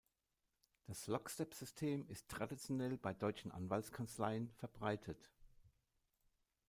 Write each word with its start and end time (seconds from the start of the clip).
Das 0.87 1.05
Lockstep-System 1.05 2.07
ist 2.07 2.27
traditionell 2.27 2.97
bei 2.97 3.13
deutschen 3.13 3.51
Anwaltskanzleien 3.51 4.49
verbreitet. 4.55 5.29